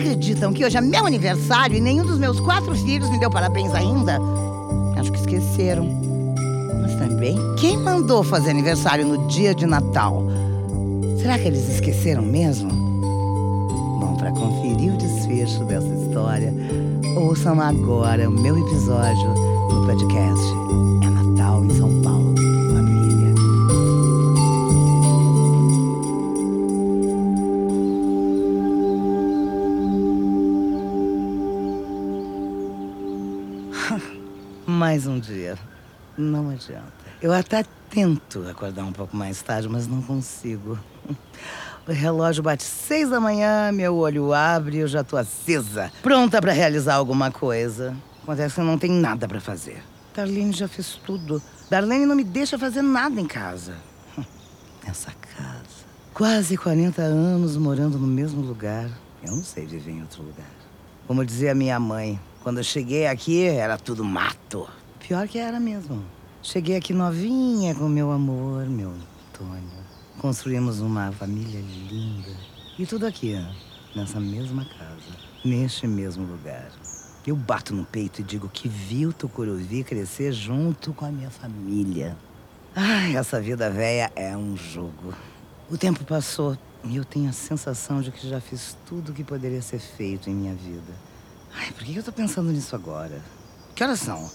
[0.00, 3.72] acreditam que hoje é meu aniversário e nenhum dos meus quatro filhos me deu parabéns
[3.74, 4.18] ainda?
[4.96, 5.86] Acho que esqueceram.
[6.80, 10.24] Mas também, quem mandou fazer aniversário no dia de Natal?
[11.20, 12.70] Será que eles esqueceram mesmo?
[14.00, 16.52] Bom, para conferir o desfecho dessa história,
[17.16, 19.28] ouçam agora o meu episódio
[19.70, 21.09] no podcast
[35.00, 35.56] Mais um dia.
[36.18, 36.92] Não adianta.
[37.22, 40.78] Eu até tento acordar um pouco mais tarde, mas não consigo.
[41.88, 46.40] O relógio bate seis da manhã, meu olho abre e eu já tô acesa, pronta
[46.40, 47.96] para realizar alguma coisa.
[48.22, 49.82] Acontece que não tem nada para fazer.
[50.14, 51.42] Darlene já fez tudo.
[51.70, 53.74] Darlene não me deixa fazer nada em casa.
[54.86, 55.80] Essa casa.
[56.12, 58.88] Quase 40 anos morando no mesmo lugar.
[59.24, 60.52] Eu não sei viver em outro lugar.
[61.08, 64.68] Como dizia minha mãe, quando eu cheguei aqui era tudo mato.
[65.10, 66.04] Pior que era mesmo.
[66.40, 69.84] Cheguei aqui novinha com meu amor, meu Antônio.
[70.20, 72.30] Construímos uma família linda.
[72.78, 73.34] E tudo aqui,
[73.92, 76.70] nessa mesma casa, neste mesmo lugar.
[77.26, 81.28] Eu bato no peito e digo que vi o Tucuruvi crescer junto com a minha
[81.28, 82.16] família.
[82.76, 85.12] Ai, essa vida velha é um jogo.
[85.68, 89.24] O tempo passou e eu tenho a sensação de que já fiz tudo o que
[89.24, 90.94] poderia ser feito em minha vida.
[91.52, 93.20] Ai, por que eu tô pensando nisso agora?
[93.74, 94.30] Que horas são?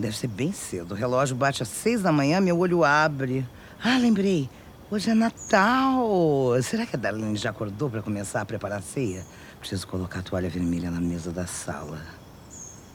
[0.00, 0.92] Deve ser bem cedo.
[0.92, 3.46] O relógio bate às seis da manhã, meu olho abre.
[3.84, 4.48] Ah, lembrei.
[4.90, 6.54] Hoje é Natal.
[6.62, 9.26] Será que a Darlene já acordou para começar a preparar a ceia?
[9.58, 12.00] Preciso colocar a toalha vermelha na mesa da sala.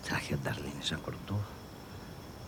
[0.02, 1.40] Será que a Darlene já acordou?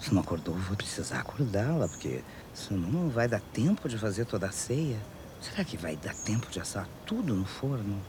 [0.01, 4.47] Se não acordou, vou precisar acordá-la, porque senão não vai dar tempo de fazer toda
[4.47, 4.97] a ceia.
[5.39, 8.01] Será que vai dar tempo de assar tudo no forno?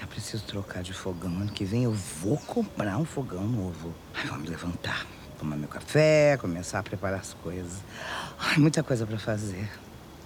[0.00, 1.32] Eu preciso trocar de fogão.
[1.32, 3.92] Ano que vem eu vou comprar um fogão novo.
[4.14, 5.06] Ai, vou me levantar,
[5.42, 7.80] tomar meu café, começar a preparar as coisas.
[8.38, 9.68] Ai, muita coisa para fazer.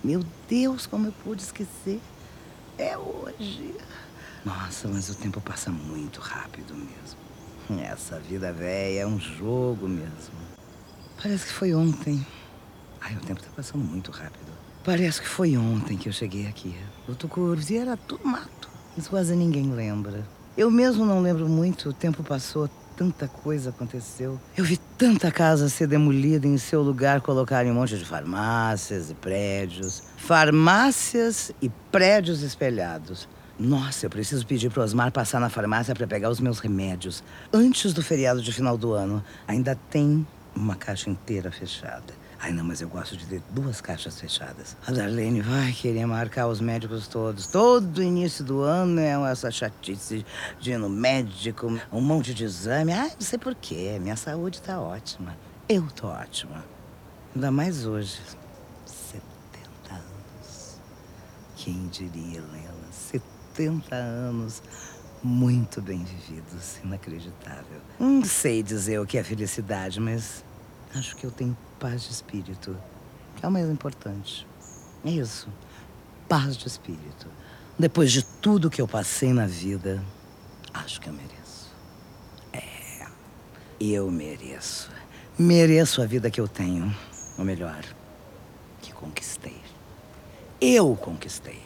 [0.04, 2.00] Meu Deus, como eu pude esquecer.
[2.77, 3.75] É hoje.
[4.44, 7.82] Nossa, mas o tempo passa muito rápido mesmo.
[7.82, 10.37] Essa vida velha é um jogo mesmo.
[11.21, 12.25] Parece que foi ontem.
[13.00, 14.53] Ai, o tempo tá passando muito rápido.
[14.84, 16.77] Parece que foi ontem que eu cheguei aqui.
[17.09, 18.69] O Tucuruvi era tudo mato.
[18.94, 20.27] Mas quase ninguém lembra.
[20.56, 21.88] Eu mesmo não lembro muito.
[21.88, 24.41] O tempo passou, tanta coisa aconteceu.
[24.57, 29.11] Eu vi tanta casa ser demolida e em seu lugar colocarem um monte de farmácias
[29.11, 30.03] e prédios.
[30.17, 33.29] Farmácias e prédios espelhados.
[33.59, 37.23] Nossa, eu preciso pedir pro Osmar passar na farmácia para pegar os meus remédios.
[37.53, 39.23] Antes do feriado de final do ano.
[39.47, 42.25] Ainda tem uma caixa inteira fechada.
[42.38, 44.76] Ai, não, mas eu gosto de ter duas caixas fechadas.
[44.86, 47.47] A Darlene vai querer marcar os médicos todos.
[47.47, 50.24] Todo início do ano é essa chatice
[50.60, 52.92] de ir no médico, um monte de exame.
[52.92, 53.98] Ai, não sei porquê.
[54.00, 55.36] Minha saúde tá ótima.
[55.69, 56.64] Eu tô ótima.
[57.34, 58.20] Ainda mais hoje.
[58.84, 59.24] 70
[59.91, 60.80] anos.
[61.56, 62.70] Quem diria, Helena?
[62.92, 64.62] 70 anos
[65.22, 66.78] muito bem vividos.
[66.84, 67.80] Inacreditável.
[67.98, 70.44] Não sei dizer o que é felicidade, mas
[70.94, 72.76] acho que eu tenho paz de espírito.
[73.37, 74.47] Que é o mais importante.
[75.04, 75.48] É isso.
[76.28, 77.26] Paz de espírito.
[77.78, 80.03] Depois de tudo que eu passei na vida,
[80.72, 81.70] acho que eu mereço.
[82.53, 83.06] É.
[83.78, 84.91] Eu mereço.
[85.38, 86.94] Mereço a vida que eu tenho.
[87.36, 87.84] Ou melhor,
[88.81, 89.60] que conquistei.
[90.60, 91.60] Eu conquistei.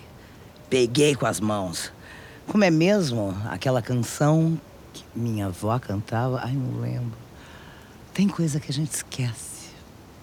[0.68, 1.92] Peguei com as mãos.
[2.48, 4.60] Como é mesmo aquela canção
[4.92, 6.40] que minha avó cantava?
[6.42, 7.16] Ai, não lembro.
[8.12, 9.49] Tem coisa que a gente esquece.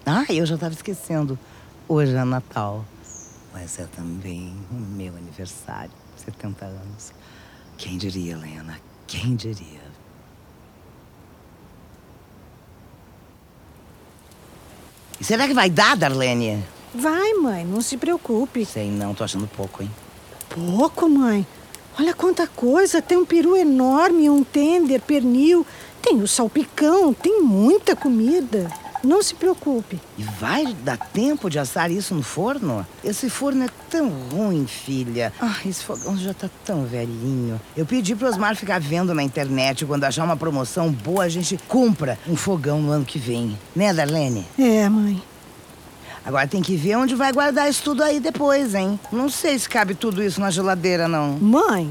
[0.04, 1.38] Ah, eu já estava esquecendo.
[1.88, 2.84] Hoje é Natal.
[3.52, 7.12] Mas é também o meu aniversário, 70 anos.
[7.76, 8.78] Quem diria, Helena?
[9.06, 9.88] Quem diria?
[15.20, 16.62] E será que vai dar, Darlene?
[16.94, 18.64] Vai, mãe, não se preocupe.
[18.64, 19.90] Sei não, tô achando pouco, hein?
[20.48, 21.46] Pouco, mãe.
[21.98, 23.02] Olha quanta coisa.
[23.02, 25.66] Tem um peru enorme, um tender, pernil.
[26.00, 28.70] Tem o salpicão, tem muita comida.
[29.02, 30.00] Não se preocupe.
[30.16, 32.86] E vai dar tempo de assar isso no forno?
[33.04, 35.32] Esse forno é tão ruim, filha.
[35.40, 37.60] Ah, esse fogão já tá tão velhinho.
[37.76, 39.86] Eu pedi pro Osmar ficar vendo na internet.
[39.86, 43.58] Quando achar uma promoção boa, a gente compra um fogão no ano que vem.
[43.74, 44.46] Né, Darlene?
[44.58, 45.22] É, mãe.
[46.24, 49.00] Agora tem que ver onde vai guardar isso tudo aí depois, hein?
[49.10, 51.38] Não sei se cabe tudo isso na geladeira, não.
[51.38, 51.90] Mãe,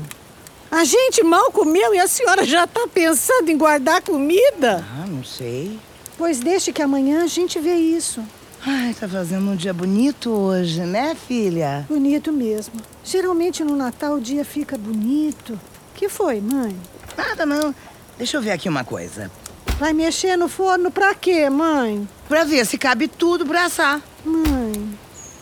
[0.70, 4.86] a gente mal comeu e a senhora já tá pensando em guardar comida?
[4.96, 5.80] Ah, não sei.
[6.18, 8.24] Pois deixe que amanhã a gente vê isso.
[8.66, 11.86] Ai, tá fazendo um dia bonito hoje, né, filha?
[11.88, 12.74] Bonito mesmo.
[13.04, 15.60] Geralmente no Natal o dia fica bonito,
[15.94, 16.76] Que foi, mãe?
[17.18, 17.74] Nada, não.
[18.18, 19.32] Deixa eu ver aqui uma coisa.
[19.80, 22.08] Vai mexer no forno pra quê, mãe?
[22.28, 24.02] Pra ver se cabe tudo pra assar.
[24.26, 24.90] Mãe,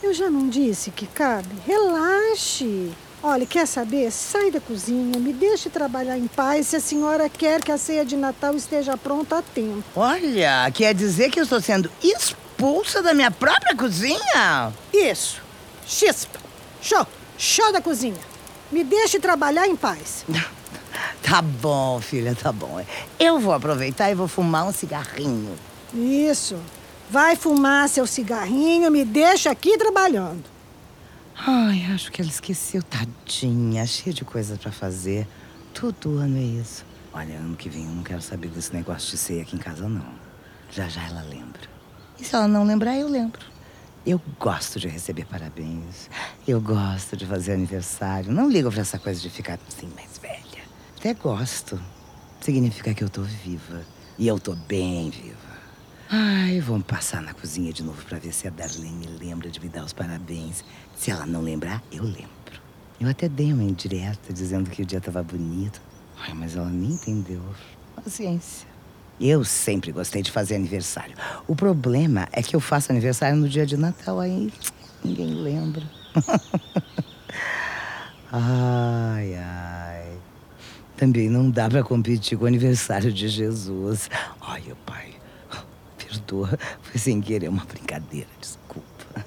[0.02, 1.48] eu já não disse que cabe.
[1.66, 2.90] Relaxe.
[3.28, 4.12] Olha, quer saber?
[4.12, 8.04] Sai da cozinha, me deixe trabalhar em paz se a senhora quer que a ceia
[8.04, 9.82] de Natal esteja pronta a tempo.
[9.96, 14.72] Olha, quer dizer que eu estou sendo expulsa da minha própria cozinha?
[14.94, 15.42] Isso.
[15.84, 16.38] Chispa.
[16.80, 17.04] Show.
[17.36, 18.20] Show da cozinha.
[18.70, 20.24] Me deixe trabalhar em paz.
[21.20, 22.80] Tá bom, filha, tá bom.
[23.18, 25.58] Eu vou aproveitar e vou fumar um cigarrinho.
[25.92, 26.56] Isso.
[27.10, 30.55] Vai fumar seu cigarrinho, me deixa aqui trabalhando.
[31.38, 35.28] Ai, acho que ela esqueceu, tadinha, cheia de coisa pra fazer.
[35.74, 36.84] Todo ano é isso.
[37.12, 39.88] Olha, ano que vem eu não quero saber desse negócio de ceia aqui em casa,
[39.88, 40.06] não.
[40.70, 41.60] Já já ela lembra.
[42.18, 43.44] E se ela não lembrar, eu lembro.
[44.06, 46.08] Eu gosto de receber parabéns.
[46.48, 48.32] Eu gosto de fazer aniversário.
[48.32, 50.64] Não ligo pra essa coisa de ficar assim mais velha.
[50.98, 51.80] Até gosto.
[52.40, 53.84] Significa que eu tô viva.
[54.18, 55.45] E eu tô bem viva.
[56.08, 59.68] Ai, vamos passar na cozinha de novo pra ver se a Darlene lembra de me
[59.68, 60.64] dar os parabéns.
[60.96, 62.28] Se ela não lembrar, eu lembro.
[63.00, 65.80] Eu até dei uma indireta dizendo que o dia tava bonito.
[66.20, 67.42] Ai, mas ela nem entendeu.
[67.96, 68.68] Paciência.
[69.20, 71.16] Eu sempre gostei de fazer aniversário.
[71.48, 74.52] O problema é que eu faço aniversário no dia de Natal, aí
[75.02, 75.82] ninguém lembra.
[78.30, 80.18] ai, ai.
[80.96, 84.08] Também não dá pra competir com o aniversário de Jesus.
[84.40, 85.15] Ai, pai,
[86.08, 88.86] perdoa, foi sem querer uma brincadeira, desculpa.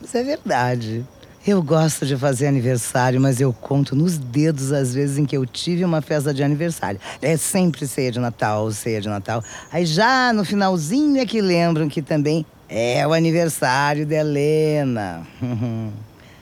[0.00, 1.04] Mas é verdade.
[1.46, 5.44] Eu gosto de fazer aniversário, mas eu conto nos dedos as vezes em que eu
[5.44, 6.98] tive uma festa de aniversário.
[7.20, 9.44] É sempre ceia de Natal, ceia de Natal.
[9.70, 15.26] Aí já no finalzinho é que lembram que também é o aniversário de Helena.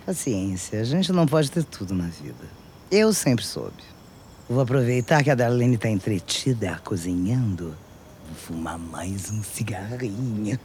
[0.06, 2.44] Paciência, a gente não pode ter tudo na vida.
[2.88, 3.82] Eu sempre soube.
[4.48, 7.74] Vou aproveitar que a Darlene está entretida cozinhando.
[8.52, 10.60] Fumar mais um cigarrinho.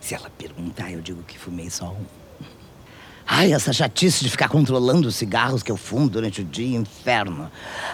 [0.00, 2.06] Se ela perguntar, eu digo que fumei só um.
[3.26, 7.50] Ai, essa chatice de ficar controlando os cigarros que eu fumo durante o dia, inferno.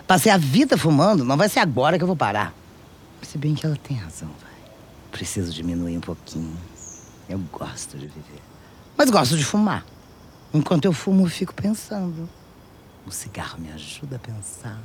[0.06, 2.54] Passei a vida fumando, não vai ser agora que eu vou parar.
[3.20, 4.70] Se bem que ela tem razão, vai.
[5.10, 6.56] Preciso diminuir um pouquinho.
[7.28, 8.42] Eu gosto de viver.
[8.96, 9.84] Mas gosto de fumar.
[10.54, 12.30] Enquanto eu fumo, eu fico pensando.
[13.04, 14.80] O cigarro me ajuda a pensar.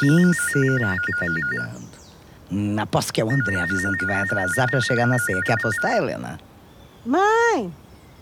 [0.00, 2.03] Quem será que tá ligando?
[2.50, 5.40] Hum, aposto que é o André avisando que vai atrasar para chegar na ceia.
[5.42, 6.38] Quer apostar, Helena?
[7.04, 7.72] Mãe!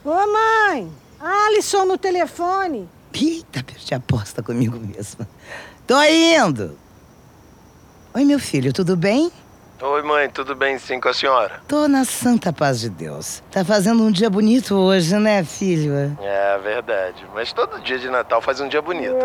[0.05, 0.91] Ô, mãe!
[1.21, 2.89] Alisson no telefone.
[3.15, 5.29] Eita, perdi a aposta comigo mesma.
[5.87, 6.79] Tô indo!
[8.15, 9.31] Oi, meu filho, tudo bem?
[9.81, 11.61] Oi, mãe, tudo bem sim com a senhora?
[11.67, 13.43] Tô na santa paz de Deus.
[13.51, 16.17] Tá fazendo um dia bonito hoje, né, filho?
[16.21, 19.17] É verdade, mas todo dia de Natal faz um dia bonito.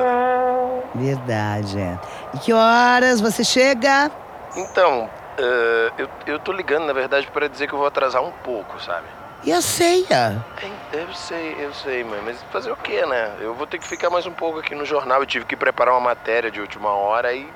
[0.95, 1.99] Verdade, é.
[2.33, 4.09] E que horas você chega?
[4.57, 8.31] Então, uh, eu, eu tô ligando, na verdade, para dizer que eu vou atrasar um
[8.31, 9.05] pouco, sabe?
[9.43, 10.43] E a ceia?
[10.91, 13.37] É, eu sei, eu sei, mãe, mas fazer o quê, né?
[13.39, 15.21] Eu vou ter que ficar mais um pouco aqui no jornal.
[15.21, 17.47] Eu tive que preparar uma matéria de última hora e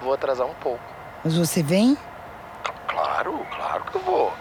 [0.00, 0.80] vou atrasar um pouco.
[1.24, 1.98] Mas você vem?
[2.86, 4.32] Claro, claro que eu vou.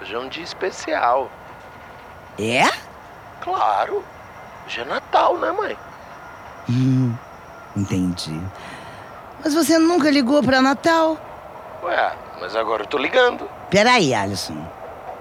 [0.00, 1.30] Hoje é um dia especial.
[2.36, 2.64] É?
[3.40, 4.04] Claro.
[4.66, 5.78] Hoje é Natal, né, mãe?
[6.68, 7.14] Hum,
[7.76, 8.40] entendi.
[9.44, 11.18] Mas você nunca ligou pra Natal?
[11.82, 13.48] Ué, mas agora eu tô ligando.
[13.70, 14.56] Peraí, Alisson.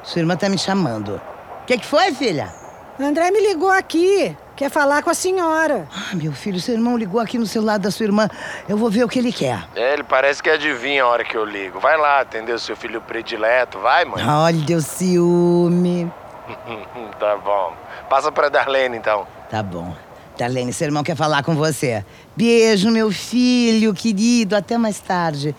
[0.04, 1.22] Sua irmã tá me chamando.
[1.64, 2.54] O que, que foi, filha?
[3.00, 4.36] André me ligou aqui.
[4.56, 5.88] Quer falar com a senhora.
[5.92, 8.30] Ah, meu filho, seu irmão ligou aqui no celular da sua irmã.
[8.70, 9.64] Eu vou ver o que ele quer.
[9.76, 11.80] É, ele parece que adivinha a hora que eu ligo.
[11.80, 14.24] Vai lá atender o seu filho predileto, vai, mãe.
[14.24, 16.12] Olha o ciúme.
[17.20, 17.74] tá bom.
[18.08, 19.26] Passa pra Darlene, então.
[19.50, 19.96] Tá bom.
[20.42, 22.04] Darlene, seu irmão quer falar com você.
[22.36, 24.56] Beijo, meu filho querido.
[24.56, 25.56] Até mais tarde.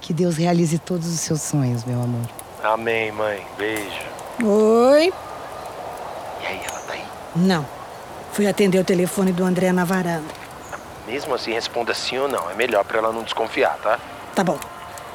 [0.00, 2.28] Que Deus realize todos os seus sonhos, meu amor.
[2.64, 3.40] Amém, mãe.
[3.56, 4.00] Beijo.
[4.42, 5.12] Oi?
[6.42, 7.04] E aí, ela tá aí?
[7.36, 7.64] Não.
[8.32, 10.26] Fui atender o telefone do André na varanda.
[11.06, 12.50] Mesmo assim, responda sim ou não.
[12.50, 14.00] É melhor pra ela não desconfiar, tá?
[14.34, 14.58] Tá bom.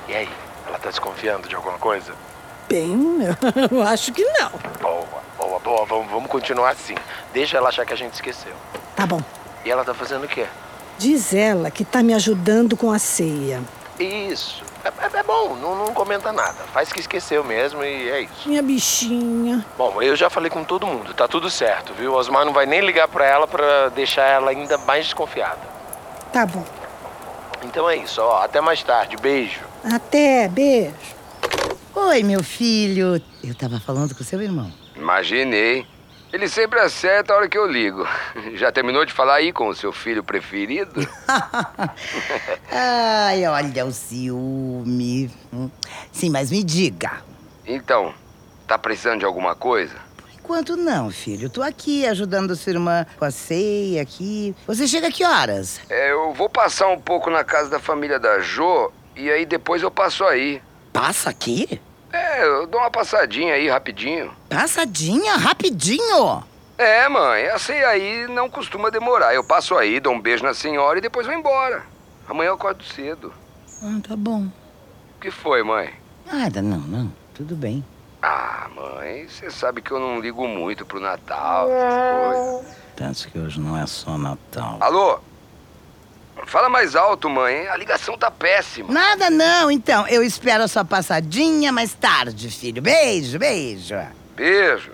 [0.08, 0.30] E aí,
[0.65, 2.13] ela tá desconfiando de alguma coisa?
[2.70, 3.18] Bem,
[3.70, 4.51] eu acho que não.
[4.82, 5.06] Boa,
[5.38, 5.86] boa, boa.
[5.86, 6.96] Vamos, vamos continuar assim.
[7.34, 8.53] Deixa ela achar que a gente esqueceu.
[9.01, 9.22] Tá bom.
[9.65, 10.46] E ela tá fazendo o quê?
[11.00, 13.60] Diz ela que tá me ajudando com a ceia.
[14.00, 14.62] Isso.
[14.86, 16.53] É, é- é bom, não, não comenta nada.
[16.72, 18.48] Faz que esqueceu mesmo e é isso.
[18.48, 19.65] Minha bichinha.
[19.75, 22.13] Bom, eu já falei com todo mundo, tá tudo certo, viu?
[22.13, 25.58] Osmar não vai nem ligar pra ela pra deixar ela ainda mais desconfiada.
[26.31, 26.63] Tá bom.
[27.63, 28.43] Então é isso, ó.
[28.43, 29.17] Até mais tarde.
[29.17, 29.62] Beijo.
[29.84, 30.93] Até, beijo.
[31.96, 33.20] Oi, meu filho.
[33.43, 34.72] Eu tava falando com seu irmão.
[34.96, 35.88] Imaginei.
[36.34, 38.08] Ele sempre acerta a hora que eu ligo.
[38.56, 41.06] Já terminou de falar aí com o seu filho preferido?
[42.72, 45.30] Ai, olha o ciúme.
[46.12, 47.22] Sim, mas me diga.
[47.66, 48.14] Então,
[48.66, 49.96] tá precisando de alguma coisa?
[50.16, 51.50] Por enquanto não, filho.
[51.50, 54.56] Tô aqui ajudando a sua irmã com a ceia aqui.
[54.66, 55.82] Você chega a que horas?
[55.90, 59.84] É, eu vou passar um pouco na casa da família da Jo e aí depois
[59.84, 60.62] eu passo aí.
[60.94, 61.80] Passa aqui?
[62.12, 64.34] É, eu dou uma passadinha aí rapidinho.
[64.50, 65.36] Passadinha?
[65.38, 66.44] Rapidinho?
[66.77, 69.34] É, mãe, a ceia aí não costuma demorar.
[69.34, 71.84] Eu passo aí, dou um beijo na senhora e depois vou embora.
[72.27, 73.32] Amanhã eu acordo cedo.
[73.84, 74.48] Ah, tá bom.
[75.18, 75.94] O que foi, mãe?
[76.25, 77.13] Nada, não, não.
[77.34, 77.86] Tudo bem.
[78.22, 82.77] Ah, mãe, você sabe que eu não ligo muito pro Natal, essas coisas.
[82.96, 84.77] Penso que hoje não é só Natal.
[84.80, 85.20] Alô?
[86.46, 87.68] Fala mais alto, mãe.
[87.68, 88.92] A ligação tá péssima.
[88.92, 90.08] Nada não, então.
[90.08, 92.82] Eu espero a sua passadinha mais tarde, filho.
[92.82, 93.96] Beijo, beijo.
[94.36, 94.92] Beijo.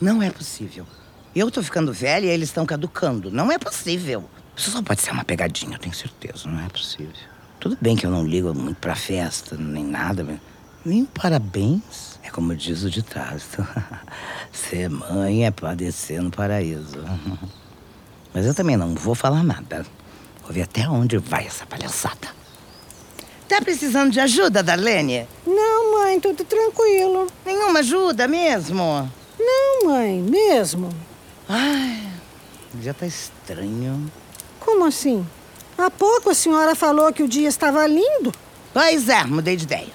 [0.00, 0.86] Não é possível.
[1.34, 3.30] Eu tô ficando velha e eles estão caducando.
[3.30, 4.28] Não é possível.
[4.56, 6.48] Isso só pode ser uma pegadinha, eu tenho certeza.
[6.48, 7.12] Não é possível.
[7.60, 10.38] Tudo bem que eu não ligo muito pra festa, nem nada, mas
[10.84, 12.18] nem parabéns.
[12.22, 13.40] É como diz o ditado.
[14.52, 16.98] Ser mãe é padecer no paraíso.
[18.34, 19.86] Mas eu também não vou falar nada.
[20.48, 22.34] Vou ver até onde vai essa palhaçada.
[23.46, 25.28] Tá precisando de ajuda, Darlene?
[25.46, 27.26] Não, mãe, tudo tranquilo.
[27.44, 29.12] Nenhuma ajuda mesmo?
[29.38, 30.88] Não, mãe, mesmo.
[31.46, 32.02] Ai,
[32.74, 34.10] o dia tá estranho.
[34.58, 35.26] Como assim?
[35.76, 38.32] Há pouco a senhora falou que o dia estava lindo.
[38.72, 39.92] Pois é, mudei de ideia.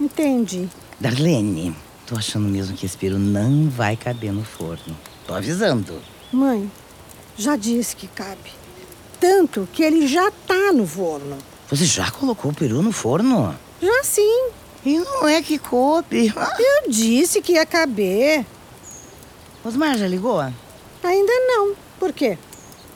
[0.00, 0.68] Entendi.
[1.00, 1.76] Darlene,
[2.06, 4.96] tô achando mesmo que esse peru não vai caber no forno.
[5.26, 6.00] Tô avisando.
[6.32, 6.70] Mãe,
[7.36, 8.63] já disse que cabe.
[9.24, 11.38] Tanto que ele já tá no forno.
[11.70, 13.58] Você já colocou o peru no forno?
[13.80, 14.48] Já sim.
[14.84, 16.30] E não é que coube.
[16.36, 18.44] Ah, Eu disse que ia caber.
[19.64, 20.38] Osmar já ligou?
[20.40, 21.74] Ainda não.
[21.98, 22.36] Por quê?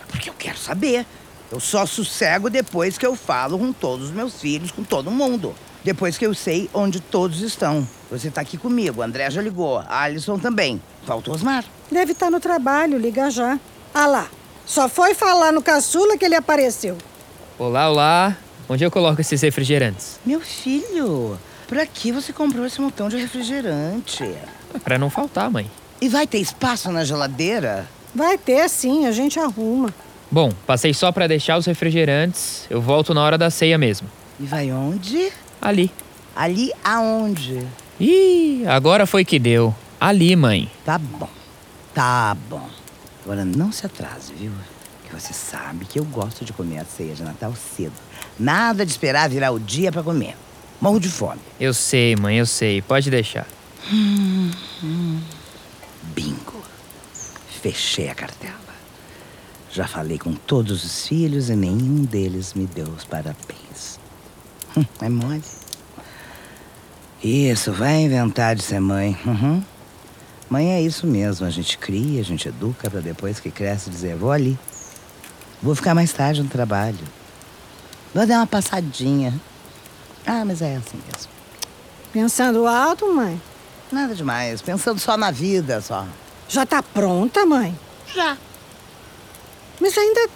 [0.07, 1.07] Porque eu quero saber.
[1.51, 5.55] Eu só sossego depois que eu falo com todos os meus filhos, com todo mundo.
[5.83, 7.89] Depois que eu sei onde todos estão.
[8.11, 10.83] Você tá aqui comigo, André já ligou, Alisson também.
[11.07, 11.65] Falta o Osmar.
[11.91, 13.59] Deve estar no trabalho, liga já.
[13.95, 14.29] Ah lá,
[14.69, 16.99] só foi falar no caçula que ele apareceu.
[17.59, 18.37] Olá, olá.
[18.69, 20.21] Onde eu coloco esses refrigerantes?
[20.27, 24.31] Meu filho, pra que você comprou esse montão de refrigerante?
[24.85, 25.71] Pra não faltar, mãe.
[26.03, 27.89] E vai ter espaço na geladeira?
[28.15, 29.93] Vai ter sim, a gente arruma.
[30.31, 32.67] Bom, passei só pra deixar os refrigerantes.
[32.69, 34.07] Eu volto na hora da ceia mesmo.
[34.39, 35.33] E vai onde?
[35.63, 35.91] Ali.
[36.37, 37.67] Ali aonde?
[37.99, 39.75] Ih, agora foi que deu.
[39.99, 40.71] Ali, mãe.
[40.85, 41.29] Tá bom.
[41.95, 42.78] Tá bom.
[43.29, 44.51] Agora não se atrase, viu?
[45.07, 47.93] Que você sabe que eu gosto de comer a ceia de Natal cedo.
[48.41, 50.35] Nada de esperar virar o dia pra comer.
[50.81, 51.39] Morro de fome.
[51.61, 52.81] Eu sei, mãe, eu sei.
[52.81, 53.47] Pode deixar.
[56.15, 56.63] Bingo.
[57.61, 58.57] Fechei a cartela.
[59.71, 64.01] Já falei com todos os filhos e nenhum deles me deu os parabéns.
[64.75, 65.43] Hum, É mole.
[67.23, 69.19] Isso, vai inventar de ser mãe.
[69.27, 69.63] Uhum.
[70.51, 74.17] Mãe é isso mesmo, a gente cria, a gente educa pra depois que cresce dizer,
[74.17, 74.59] vou ali.
[75.63, 76.99] Vou ficar mais tarde no trabalho.
[78.15, 79.39] Vou dar uma passadinha.
[80.27, 81.31] Ah, mas é assim mesmo.
[82.13, 83.41] Pensando alto, mãe?
[83.93, 86.07] Nada demais, pensando só na vida, só.
[86.49, 87.79] Já tá pronta, mãe?
[88.15, 88.37] Já.
[89.79, 90.31] Mas ainda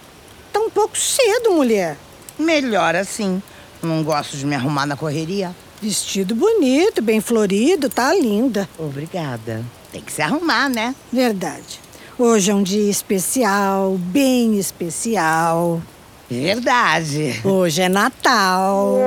[0.51, 1.97] tá um pouco cedo, mulher.
[2.37, 3.41] Melhor assim.
[3.81, 5.55] Não gosto de me arrumar na correria.
[5.81, 8.69] Vestido bonito, bem florido, tá linda.
[8.77, 9.63] Obrigada.
[9.93, 10.95] Tem que se arrumar, né?
[11.11, 11.79] Verdade.
[12.17, 15.79] Hoje é um dia especial, bem especial.
[16.27, 17.39] Verdade.
[17.45, 18.97] Hoje é Natal.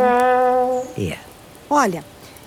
[0.96, 1.18] É.
[1.68, 2.04] Olha,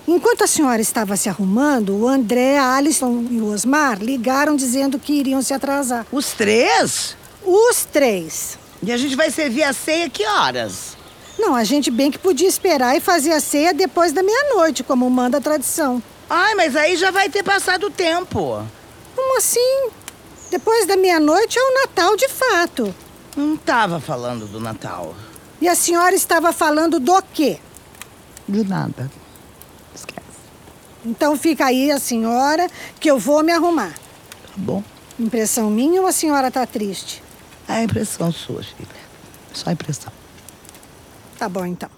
[0.08, 4.98] enquanto a senhora estava se arrumando, o André, a Alisson e o Osmar ligaram dizendo
[4.98, 6.06] que iriam se atrasar.
[6.10, 7.14] Os três?
[7.44, 8.58] Os três.
[8.82, 10.96] E a gente vai servir a ceia que horas?
[11.38, 15.10] Não, a gente bem que podia esperar e fazer a ceia depois da meia-noite, como
[15.10, 16.02] manda a tradição.
[16.32, 18.64] Ai, mas aí já vai ter passado o tempo.
[19.16, 19.90] Como assim?
[20.48, 22.94] Depois da meia-noite é o Natal de fato.
[23.36, 25.12] Não tava falando do Natal.
[25.60, 27.58] E a senhora estava falando do quê?
[28.48, 29.10] De nada.
[29.92, 30.20] Esquece.
[31.04, 32.68] Então fica aí a senhora
[33.00, 33.92] que eu vou me arrumar.
[33.92, 34.84] Tá bom.
[35.18, 37.22] Impressão minha ou a senhora tá triste?
[37.68, 38.88] É a impressão sua, filha.
[39.52, 40.12] Só impressão.
[41.36, 41.90] Tá bom então.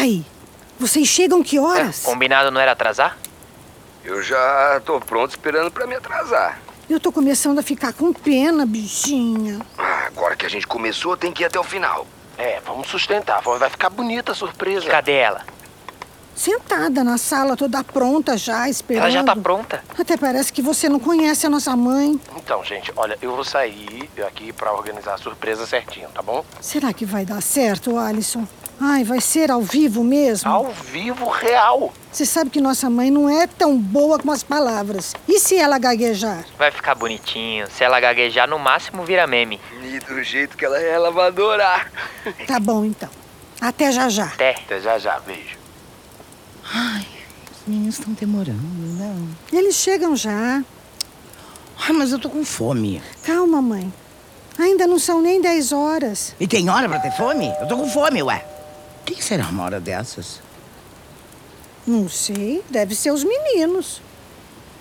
[0.00, 0.24] Aí?
[0.78, 2.02] Vocês chegam que horas?
[2.02, 3.16] Combinado não era atrasar?
[4.04, 6.58] Eu já tô pronto esperando pra me atrasar.
[6.88, 9.60] Eu tô começando a ficar com pena, bichinha.
[9.78, 12.06] Ah, agora que a gente começou, tem que ir até o final.
[12.36, 13.42] É, vamos sustentar.
[13.42, 14.88] Vai ficar bonita a surpresa.
[14.88, 15.44] Cadê ela?
[16.34, 19.02] Sentada na sala, toda pronta já, esperando.
[19.02, 19.84] Ela já tá pronta.
[19.98, 22.18] Até parece que você não conhece a nossa mãe.
[22.34, 26.42] Então, gente, olha, eu vou sair aqui pra organizar a surpresa certinho, tá bom?
[26.60, 28.48] Será que vai dar certo, Alisson?
[28.82, 30.50] Ai, vai ser ao vivo mesmo?
[30.50, 31.92] Ao vivo real.
[32.10, 35.14] Você sabe que nossa mãe não é tão boa com as palavras.
[35.28, 36.46] E se ela gaguejar?
[36.56, 37.66] Vai ficar bonitinho.
[37.70, 39.60] Se ela gaguejar, no máximo vira meme.
[39.84, 41.92] E do jeito que ela é, ela vai adorar.
[42.46, 43.10] Tá bom, então.
[43.60, 44.24] Até já já.
[44.24, 44.52] Até.
[44.52, 45.58] Até já já, beijo.
[46.72, 47.06] Ai,
[47.52, 48.58] os meninos estão demorando,
[48.98, 49.28] não.
[49.52, 50.64] Eles chegam já.
[51.82, 53.02] Ai, mas eu tô com fome.
[53.24, 53.92] Calma, mãe.
[54.58, 56.34] Ainda não são nem 10 horas.
[56.40, 57.52] E tem hora pra ter fome?
[57.60, 58.44] Eu tô com fome, ué.
[59.10, 60.40] Quem será uma hora dessas?
[61.84, 64.00] Não sei, deve ser os meninos.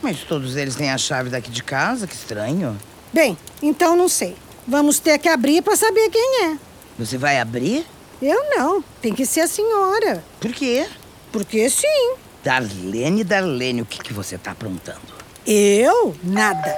[0.04, 2.80] Mas todos eles têm a chave daqui de casa, que estranho.
[3.12, 4.38] Bem, então não sei.
[4.68, 6.58] Vamos ter que abrir para saber quem é.
[7.00, 7.88] Você vai abrir?
[8.22, 10.24] Eu não, tem que ser a senhora.
[10.40, 10.88] Por quê?
[11.32, 12.14] Porque sim.
[12.44, 15.12] Darlene, Darlene, o que, que você tá aprontando?
[15.44, 16.16] Eu?
[16.24, 16.72] Nada.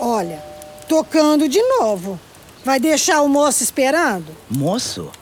[0.00, 0.42] Olha,
[0.88, 2.18] tocando de novo.
[2.64, 4.34] Vai deixar o moço esperando?
[4.48, 5.12] Moço?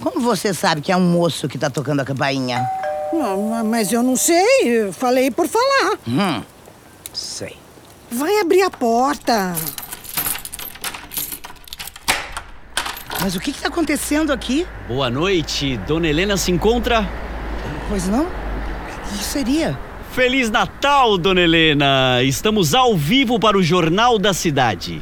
[0.00, 2.64] Como você sabe que é um moço que tá tocando a campainha?
[3.12, 4.44] Não, mas eu não sei.
[4.64, 5.98] Eu falei por falar.
[6.06, 6.42] Hum,
[7.12, 7.56] sei.
[8.10, 9.54] Vai abrir a porta.
[13.20, 14.66] Mas o que que tá acontecendo aqui?
[14.86, 17.08] Boa noite, Dona Helena se encontra?
[17.88, 18.24] Pois não?
[18.24, 19.78] O que seria?
[20.12, 22.22] Feliz Natal, Dona Helena!
[22.22, 25.00] Estamos ao vivo para o Jornal da Cidade.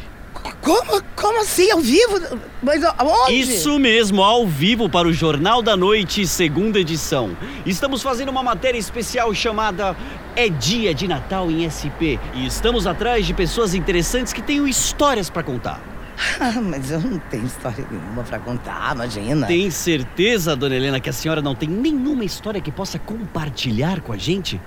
[0.63, 1.03] Como?
[1.17, 1.71] Como assim?
[1.73, 2.39] Ao vivo?
[2.63, 3.41] Mas aonde?
[3.41, 7.37] Isso mesmo, ao vivo para o Jornal da Noite, segunda edição.
[7.67, 9.97] Estamos fazendo uma matéria especial chamada
[10.37, 12.17] É Dia de Natal em SP.
[12.33, 15.83] E estamos atrás de pessoas interessantes que tenham histórias para contar.
[16.39, 19.47] Ah, mas eu não tenho história nenhuma pra contar, imagina.
[19.47, 24.13] Tem certeza, Dona Helena, que a senhora não tem nenhuma história que possa compartilhar com
[24.13, 24.61] a gente?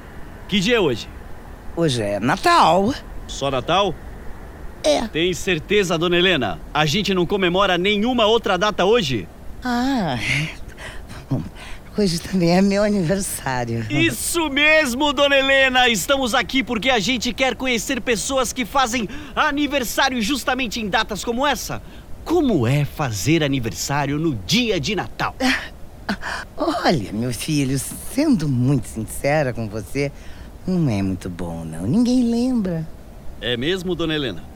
[0.49, 1.07] Que dia é hoje?
[1.75, 2.93] Hoje é Natal.
[3.27, 3.95] Só Natal?
[4.85, 5.07] É.
[5.07, 6.59] Tem certeza, Dona Helena?
[6.71, 9.27] A gente não comemora nenhuma outra data hoje?
[9.63, 10.19] Ah,
[11.97, 13.83] hoje também é meu aniversário.
[13.89, 15.89] Isso mesmo, Dona Helena!
[15.89, 21.47] Estamos aqui porque a gente quer conhecer pessoas que fazem aniversário justamente em datas como
[21.47, 21.81] essa.
[22.23, 25.35] Como é fazer aniversário no dia de Natal?
[26.55, 30.11] Olha, meu filho, sendo muito sincera com você,
[30.67, 31.87] não é muito bom, não.
[31.87, 32.87] Ninguém lembra.
[33.41, 34.54] É mesmo, Dona Helena?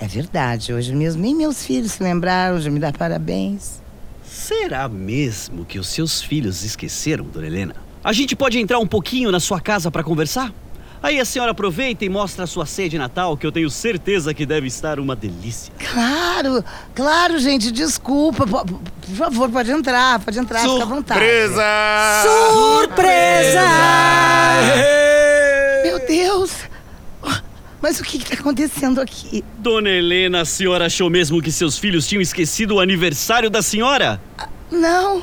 [0.00, 3.82] É verdade, hoje mesmo nem meus filhos se lembraram de me dar parabéns.
[4.24, 7.74] Será mesmo que os seus filhos esqueceram, Dona Helena?
[8.04, 10.52] A gente pode entrar um pouquinho na sua casa para conversar?
[11.02, 14.32] Aí a senhora aproveita e mostra a sua ceia de Natal, que eu tenho certeza
[14.34, 15.72] que deve estar uma delícia.
[15.78, 18.46] Claro, claro, gente, desculpa.
[18.46, 21.20] Po- po- Por favor, pode entrar, pode entrar, fica à vontade.
[22.24, 23.60] Surpresa!
[25.84, 26.50] Meu Deus!
[27.88, 29.42] Mas o que está acontecendo aqui?
[29.56, 34.20] Dona Helena, a senhora achou mesmo que seus filhos tinham esquecido o aniversário da senhora?
[34.70, 35.22] Não,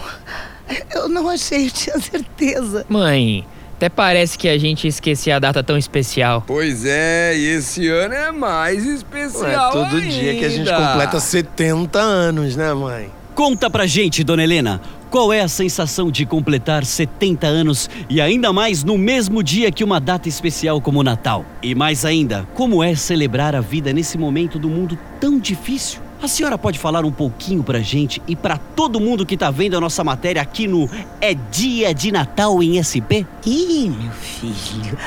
[0.92, 2.84] eu não achei, eu tinha certeza.
[2.90, 6.44] Mãe, até parece que a gente esquecia a data tão especial.
[6.48, 10.68] Pois é, e esse ano é mais Não é especial todo dia que a gente
[10.68, 10.88] ainda.
[10.88, 13.12] completa 70 anos, né, mãe?
[13.36, 18.52] Conta pra gente, Dona Helena, qual é a sensação de completar 70 anos e ainda
[18.52, 21.46] mais no mesmo dia que uma data especial como o Natal?
[21.62, 26.02] E mais ainda, como é celebrar a vida nesse momento do mundo tão difícil?
[26.22, 29.78] A senhora pode falar um pouquinho pra gente e pra todo mundo que tá vendo
[29.78, 30.90] a nossa matéria aqui no
[31.22, 33.26] É Dia de Natal em SP?
[33.46, 34.98] Ih, meu filho,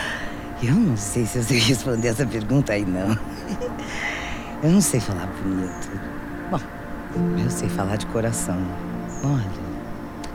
[0.62, 3.16] eu não sei se eu sei responder essa pergunta aí, não.
[4.60, 5.88] Eu não sei falar bonito.
[6.50, 6.58] Bom,
[7.40, 8.58] eu sei falar de coração.
[9.22, 9.67] Olha,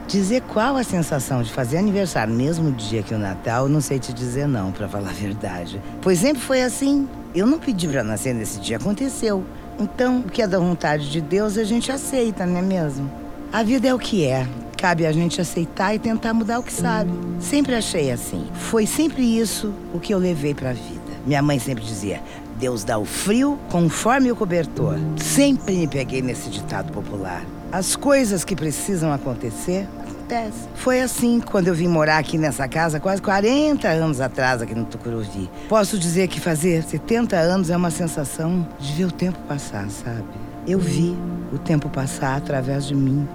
[0.08, 4.14] dizer qual a sensação de fazer aniversário mesmo dia que o Natal, não sei te
[4.14, 5.82] dizer não, pra falar a verdade.
[6.02, 7.08] Pois sempre foi assim.
[7.34, 9.44] Eu não pedi pra nascer nesse dia, aconteceu.
[9.80, 13.10] Então, o que é da vontade de Deus, a gente aceita, não é mesmo?
[13.52, 14.48] A vida é o que é.
[14.78, 17.12] Cabe a gente aceitar e tentar mudar o que sabe.
[17.40, 18.46] Sempre achei assim.
[18.54, 21.02] Foi sempre isso o que eu levei pra vida.
[21.26, 22.22] Minha mãe sempre dizia:
[22.60, 24.98] Deus dá o frio conforme o cobertor.
[25.18, 27.44] Sempre me peguei nesse ditado popular.
[27.74, 30.70] As coisas que precisam acontecer, acontecem.
[30.76, 34.86] Foi assim quando eu vim morar aqui nessa casa quase 40 anos atrás, aqui no
[34.86, 35.50] Tucuruvi.
[35.68, 40.24] Posso dizer que fazer 70 anos é uma sensação de ver o tempo passar, sabe?
[40.68, 41.18] Eu vi
[41.52, 43.28] o tempo passar através de mim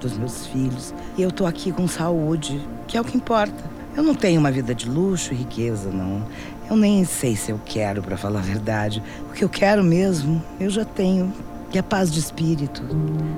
[0.00, 0.94] dos meus filhos.
[1.18, 3.64] E eu tô aqui com saúde, que é o que importa.
[3.96, 6.24] Eu não tenho uma vida de luxo e riqueza, não.
[6.70, 9.02] Eu nem sei se eu quero, para falar a verdade.
[9.28, 11.32] O que eu quero mesmo, eu já tenho.
[11.72, 12.82] É a paz de espírito.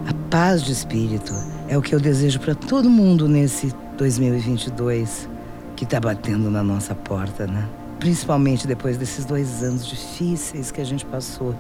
[0.09, 1.35] A paz de espírito
[1.69, 5.29] é o que eu desejo para todo mundo nesse 2022.
[5.77, 7.69] que tá batendo na nossa porta, né?
[7.99, 11.55] Principalmente depois desses dois anos difíceis que a gente passou.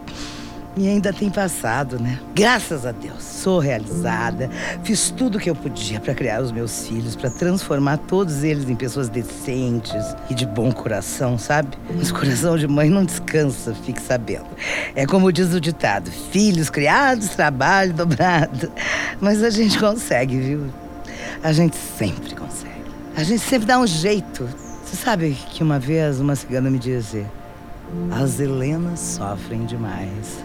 [0.75, 2.19] E ainda tem passado, né?
[2.35, 4.49] Graças a Deus, sou realizada.
[4.83, 8.67] Fiz tudo o que eu podia para criar os meus filhos, para transformar todos eles
[8.71, 11.77] em pessoas decentes e de bom coração, sabe?
[11.95, 13.22] Mas coração de mãe não descansa,
[13.85, 14.47] fique sabendo.
[14.95, 18.71] É como diz o ditado: filhos criados, trabalho dobrado.
[19.21, 20.67] Mas a gente consegue, viu?
[21.43, 22.73] A gente sempre consegue.
[23.17, 24.49] A gente sempre dá um jeito.
[24.85, 27.25] Você sabe que uma vez uma cigana me disse.
[28.11, 30.43] As Helenas sofrem demais.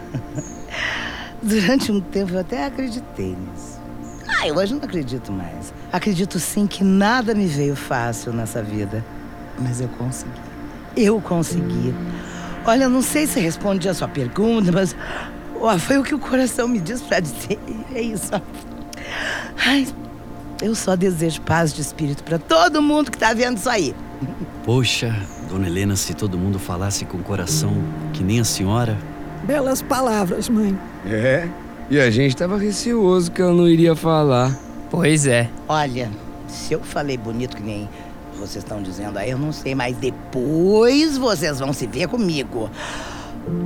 [1.42, 3.78] Durante um tempo eu até acreditei nisso.
[4.26, 5.72] Ah, eu hoje não acredito mais.
[5.92, 9.04] Acredito sim que nada me veio fácil nessa vida.
[9.58, 10.32] Mas eu consegui.
[10.96, 11.94] Eu consegui.
[12.68, 14.94] Olha, eu não sei se respondi a sua pergunta, mas
[15.58, 17.58] ó, foi o que o coração me disse pra dizer.
[17.94, 18.30] É isso.
[19.64, 19.88] Ai,
[20.60, 23.94] eu só desejo paz de espírito para todo mundo que tá vendo isso aí.
[24.66, 25.16] Poxa,
[25.48, 27.72] Dona Helena, se todo mundo falasse com coração
[28.12, 28.98] que nem a senhora.
[29.44, 30.78] Belas palavras, mãe.
[31.06, 31.48] É,
[31.88, 34.54] e a gente tava receoso que ela não iria falar.
[34.90, 35.48] Pois é.
[35.66, 36.10] Olha,
[36.46, 37.88] se eu falei bonito que nem
[38.38, 42.70] vocês estão dizendo aí, eu não sei, mas depois vocês vão se ver comigo.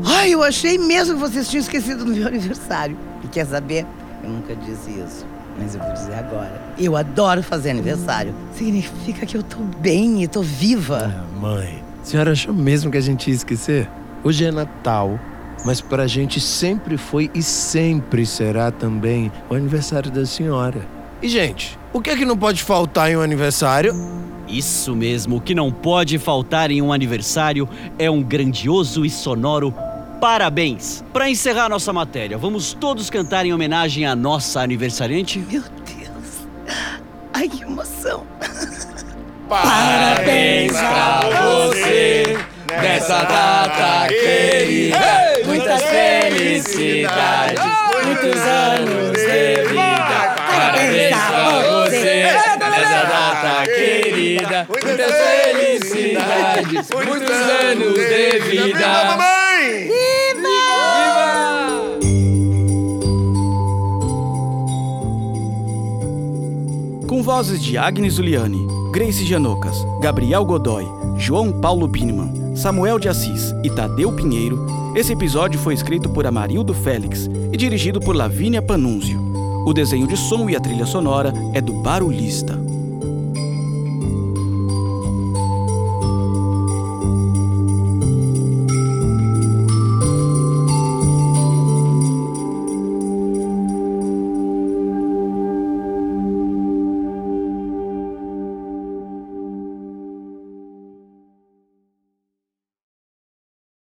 [0.04, 2.96] Ai, eu achei mesmo que vocês tinham esquecido do meu aniversário.
[3.24, 3.86] E quer saber?
[4.22, 5.26] Eu nunca disse isso.
[5.58, 6.60] Mas eu vou dizer agora.
[6.78, 8.34] Eu adoro fazer aniversário.
[8.54, 11.12] Significa que eu tô bem e tô viva.
[11.14, 13.88] Ah, mãe, a senhora achou mesmo que a gente ia esquecer?
[14.24, 15.18] Hoje é Natal,
[15.64, 20.86] mas pra gente sempre foi e sempre será também o aniversário da senhora.
[21.22, 23.94] E, gente, o que é que não pode faltar em um aniversário?
[24.48, 29.72] Isso mesmo, o que não pode faltar em um aniversário é um grandioso e sonoro
[30.20, 31.02] parabéns.
[31.12, 35.38] Para encerrar nossa matéria, vamos todos cantar em homenagem à nossa aniversariante?
[35.38, 36.46] Meu Deus.
[37.32, 38.24] Ai, que emoção.
[39.48, 44.98] Parabéns pra você nessa data querida.
[45.46, 47.62] Muitas felicidades,
[48.04, 50.01] muitos anos de vida.
[53.32, 54.66] Data querida.
[54.68, 58.88] Muitas felicidades, muitos anos de vida.
[58.88, 60.02] mamãe!
[67.08, 70.84] Com vozes de Agnes Uliani, Grace Janocas, Gabriel Godoy,
[71.18, 74.66] João Paulo Bineman, Samuel de Assis e Tadeu Pinheiro,
[74.96, 79.20] esse episódio foi escrito por Amarildo Félix e dirigido por Lavínia Panunzio.
[79.66, 82.58] O desenho de som e a trilha sonora é do Barulhista.